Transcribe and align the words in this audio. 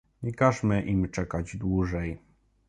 Nie 0.23 0.33
każmy 0.33 0.81
im 0.85 1.09
czekać 1.09 1.57
dłużej 1.57 2.17